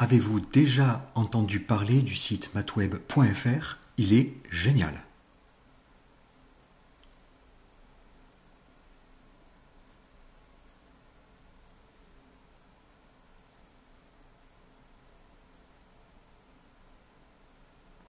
Avez-vous 0.00 0.38
déjà 0.38 1.10
entendu 1.16 1.58
parler 1.58 2.02
du 2.02 2.14
site 2.14 2.54
matweb.fr 2.54 3.78
Il 3.96 4.12
est 4.12 4.32
génial. 4.48 4.94